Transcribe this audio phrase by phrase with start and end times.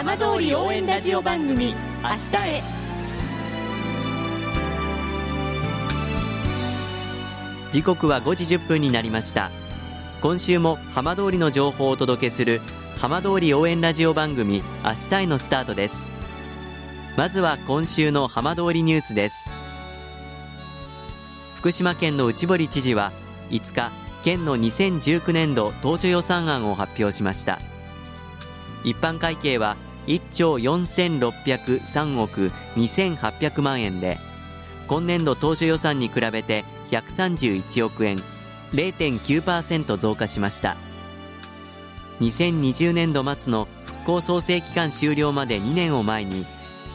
[0.00, 2.62] 浜通り応援ラジオ番組「明日へ」
[7.70, 9.50] 時刻は5時1分になりました。
[10.22, 12.62] 今週も浜通りの情報をお届けする
[12.98, 16.08] 浜通り応援ラジオ番組明日へのスタートです。
[17.18, 19.50] まずは今週の浜通りニュースです。
[21.56, 23.12] 福島県の内堀知事は
[23.50, 23.90] 5日
[24.24, 27.58] 県の2019年度当初予算案を発表しました。
[28.82, 29.76] 一般会計は
[30.10, 34.18] 1兆4603億2800万円で
[34.88, 38.16] 今年度当初予算に比べて131億円
[38.72, 40.76] 0.9%増加しました。
[42.20, 46.44] 2020年度末の復興創生期間終了まで2年を前に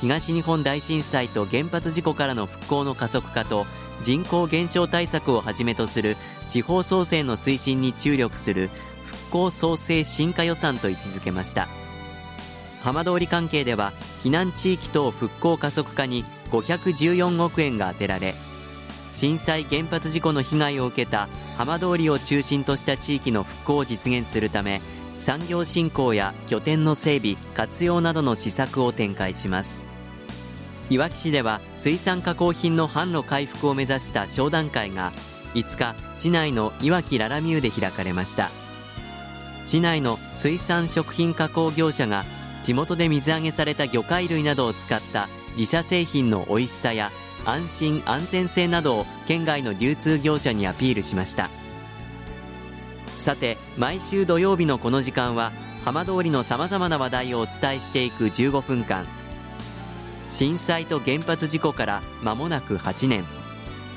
[0.01, 3.65] 東日本大震災と原発事故からの復興の加速化と
[4.03, 6.17] 人口減少対策をはじめとする
[6.49, 8.69] 地方創生の推進に注力する
[9.05, 11.84] 復興創生進化予算と位置づけました。
[12.85, 18.35] 浜通り関係では避難地域等復興加速化に514億円が充てられ
[19.11, 21.27] 震災原発事故の被害を受けた
[21.57, 24.81] 浜通りを中心とした地域の復興を実現するため
[25.17, 29.85] 産業振興や拠点の整備活用などの施策を展開します。
[30.89, 35.13] いわき市では水産加工品の販路回復を目指した商談会が
[35.55, 38.49] 5日市内のいわきララミューで開かれました。
[39.65, 42.25] 市内の水産食品加工業者が
[42.65, 47.11] 地元で水揚げされた魚介類などを使った自社製品の美味しさや
[47.45, 51.51] 安心安全性などを県外の流通業者にアピールしました。
[53.19, 55.51] さて毎週土曜日のこの時間は
[55.85, 59.05] 浜通りのさまざまな話題をお伝えしていく15分間。
[60.31, 63.23] 震災と原発事故から間もなく8年。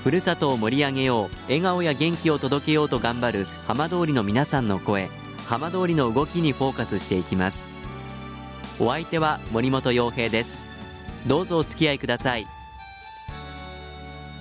[0.05, 5.09] ふるさとを盛り上げよう笑顔や元気を届けようと頑張る浜通りの皆さんの声。
[5.47, 7.78] 浜通りの動きにフォーカスしていきます。
[8.81, 10.65] お相手は森本洋平です。
[11.27, 12.47] どうぞお付き合いください。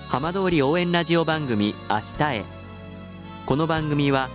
[0.08, 2.44] 浜通り応援ラジオ番組明日へ。
[3.46, 4.28] この番組は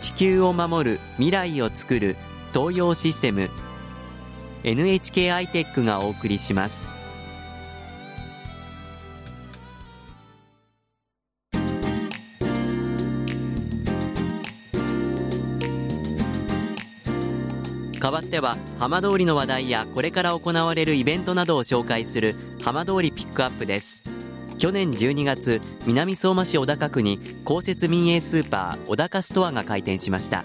[0.00, 2.16] 地球を守る未来をつくる
[2.52, 3.50] 東洋システム
[4.64, 6.99] NHK アイテックがお送りします。
[18.00, 24.02] 代わっては浜通りの話題やこれから行われるイベントなどを紹介する浜通りピックアップです。
[24.58, 30.44] 去年12月南相馬市小高区に公設民営スーパー小高ストアが開店しました。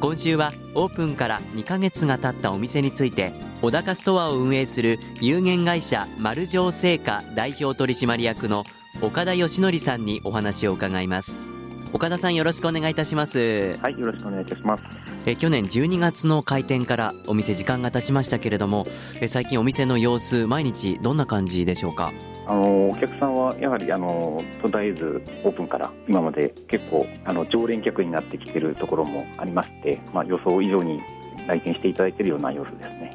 [0.00, 3.32] 今週はオープンから2ヶ月が経ったお店について
[3.62, 8.64] 小高ストアを運営する有限会社丸城製菓代表取締役の
[9.00, 11.57] 岡田義則さんにお話を伺います。
[11.92, 13.76] 岡田さんよろしくお願いいたします。
[13.80, 14.84] はいよろしくお願いいたします。
[15.26, 18.86] え去年12月の開店からお店時間が経ちましたけれども
[19.20, 22.12] え最近お店の様子毎日どんな感じでしょうか？
[22.46, 31.00] あのお客さんはやはりあの途絶えずオープンから今まで結構あの常連客になってきているところもありまして、まあ、予想以上に
[31.46, 33.10] 来店していただいているような様子ですね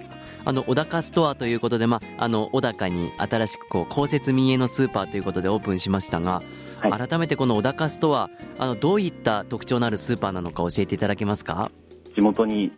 [0.46, 6.42] あの小高ストアということで、まあ、あの小高に新しくこう公設民営のスーパーということでオープンしましたが、
[6.80, 11.72] はい、改めてこの小高ストアあのどういった特徴のあるスーパーなのか教えていただけますか？
[12.16, 12.72] 地元に、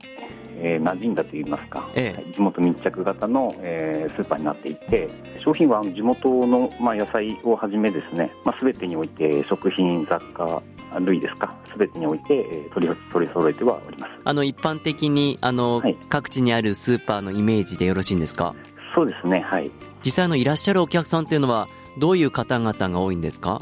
[0.57, 5.09] えー、馴染んだといいますか、ええ、地元密着型の、えー、スーパーになっていて
[5.39, 10.63] 商品は地元の、まあ、野菜をはじめですね、まあ、全てにおいて食品雑貨
[10.99, 11.55] 類ですか？
[11.77, 14.11] 全てにおいて、えー、取り取り揃えてはおります。
[14.23, 18.53] あの一般的にあの、はい、各地にあるスーパーのイメージでよろしいんですか？
[18.93, 19.71] そうですねはい。
[20.03, 21.67] 実際のいらっしゃるお客さんっていうのは
[21.97, 23.59] どういう方々が多いんですか？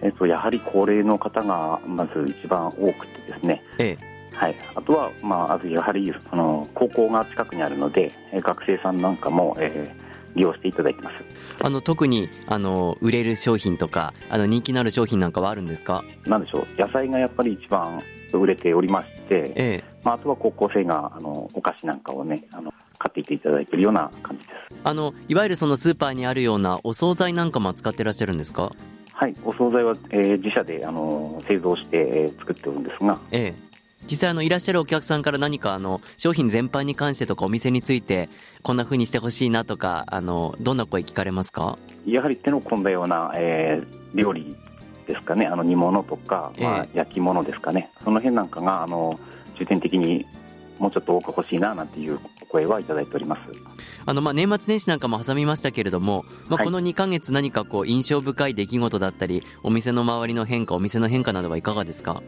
[0.00, 8.10] えっと、やはり高齢の方がまず一番多くてですね、ええ、はい、あとは、まあ、やはりその高校が近くにあるので
[8.40, 10.01] 学生さんなんかも、えー、
[10.34, 11.16] 利用していただいてます。
[11.62, 16.02] あの特にあの売れる商品とかあの人気のある商品なんかはあるんですか？
[16.26, 16.80] なんでしょう。
[16.80, 18.02] 野菜がやっぱり一番
[18.32, 19.84] 売れておりまして、ええ。
[20.02, 24.80] まあ、あとは高校生があのお菓子なんかをねあの買っていていただいているような感じです。
[24.82, 28.72] あのいわゆるそのスーパーにあるようなお惣菜なんかも使ってらっしゃるんですか？
[29.12, 29.34] はい。
[29.44, 33.71] お惣菜は、えー、自社であの製造して、えー、作っておるんですが、ええ
[34.12, 38.28] 実際あのいらっしゃるお客さんから何かあの商品全般に関してとかお店について
[38.62, 41.78] こんなふうにしてほしいなとかあのどんな声聞かれますか？
[42.04, 44.54] やはり手の込んだような、えー、料理
[45.06, 45.46] ですかね。
[45.46, 49.18] あの煮物とか、まあ、焼き物ですかね、その辺なんかがあの
[49.58, 50.26] 重点的に
[50.78, 53.40] もうちょっと多く欲しいななんていうお声はいただいております。
[54.04, 62.22] あのまあ年末年始なんかも挟みましたけれども、まあ、この2か月、何かこう印象深い出来事だったり、お店の周りの変化、お店の変化などはいかがですか？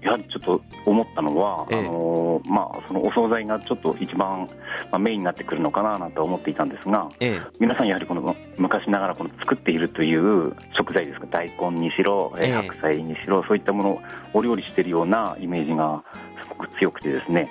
[0.00, 4.48] やはりちょっと思ったのは、ええ、あのまあ、そのお惣菜がちょっと一番、
[4.90, 14.00] まあ、メインになってくるのかななんて思っていたんですが、え、皆さんやはりこの昔ながらこの作っているという食材ですか大根にしろ、え白菜にしろそういったものを
[14.34, 16.02] お料理しているようなイメージが
[16.42, 17.50] すごく強くてですね、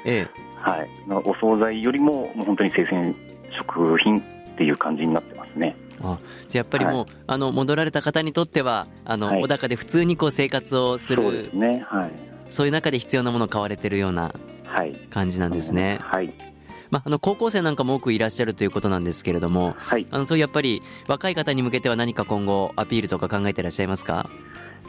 [0.60, 3.16] はい、お惣菜よりももう本当に生鮮
[3.58, 4.24] 食品っ
[4.58, 5.76] ていう感じになってますね。
[6.02, 6.18] あ
[6.48, 12.12] じゃあやっぱりもう、はい、あの戻られた方にとってはあの、はい、小高で普通にこう生活をするそうですね、はい、
[12.50, 14.34] そういう中で必要なものを買われてるような
[15.10, 16.00] 感じなんですね。
[16.02, 16.34] はい、
[16.92, 24.30] まあ、あの高校生なんかも多くいらっしゃるということなんですけれども、はい、あのそういうやっぱり若い方に向けては何か今後アピールとか考えていらっしゃいますか？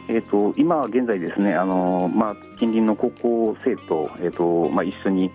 [0.07, 5.29] えーと、今現在ですね、あのまあ、近隣の高校生と,、えーとまあ、一緒に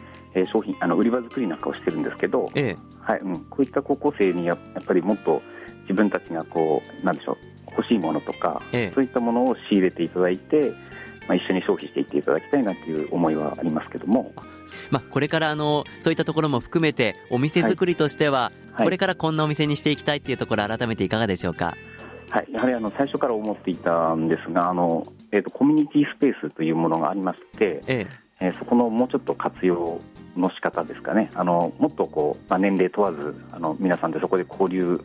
[0.52, 2.76] 商品あの売り場作りなんかをしてるんですけど、ええ。
[3.00, 5.42] はいうん、こういった高校生にややっぱりもっと
[5.82, 7.36] 自分たちがこうなんでしょう
[7.76, 10.72] 欲しいものとか、ええ、そういったものを仕入れていただいて、
[11.28, 14.32] まあ、一緒に消費していっていただきたいなという思いはありますけども、
[14.90, 21.76] まあ、これからあのそういったところも含めてお店作りとしては、はい、これからこんなお店にしていきたいっていうところ改めていかがでしょうか？
[22.30, 30.00] はい、やはりあの最初から思っていたんですがあの、えーと、コミュニティスペースというものがありまして、えええー、そこのもうちょっと活用
[30.36, 31.30] の仕方ですかね。
[31.34, 35.00] あのもっとこう、まあ、年齢問わずあの皆さんでそこで交流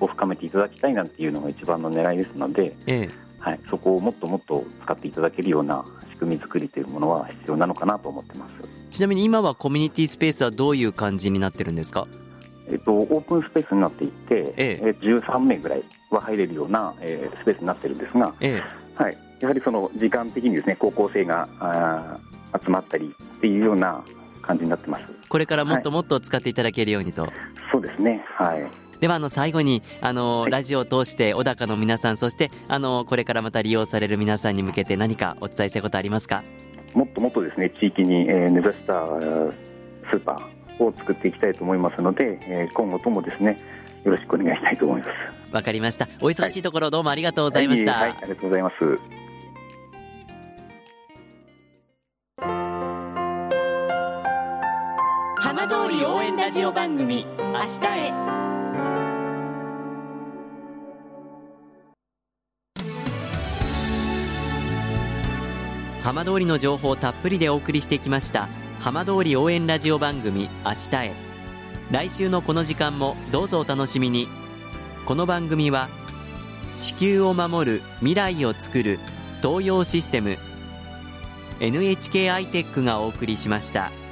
[0.00, 3.10] を深めていただきたいなんていうのが一番の狙いですので、ええ、
[3.40, 8.54] はい、そこをもっともっと使っていただけるような仕組み作りというものは必要なのかなと思ってます。
[8.90, 12.06] ちなみに今はコミュニティスペースはどういう感じになってるんですか？
[12.66, 19.02] えっと、オープンスペースになっていて、ええ、13名ぐらいは入れるような、えー、スペースになってるんですが、ええ。
[19.02, 22.18] はい、やはりその時間的にですね高校生があ
[22.62, 24.04] 集まったりっていうような
[24.42, 25.04] 感じになってます。
[25.28, 27.30] これからもっともっと使っていただけるようにと、はい、
[27.72, 28.24] そうですね。
[28.28, 28.66] はい。
[29.00, 36.42] ではあの最後にあの、はい、ラジオを通して小高の皆さんそしてあのこれからまた利用される皆さんに向けて何かお伝えしたいことありますか？
[36.94, 39.04] もっともっとですね地域に、えー、根ざした
[40.08, 43.58] スーパーを作っていきたいと思いますので、えー、今後ともですね
[44.04, 45.10] よろしくお願いしたいと思います。
[45.52, 46.08] わかりました。
[46.20, 49.23] お忙しいところどうもありがとうございました、はい、はい、ありがとうございます
[56.74, 58.12] 番組「明日へ」
[66.02, 68.48] 浜通りの情報をたっぷりでお送りしてきました
[68.80, 71.14] 浜通り応援ラジオ番組「明日へ」
[71.90, 74.28] 来週のこの時間もどうぞお楽しみに。
[75.06, 75.90] この番組は
[76.80, 78.98] 地球を守る未来をつくる
[79.42, 80.38] 東洋システム
[81.60, 84.03] NHK アイテックがお送りしました。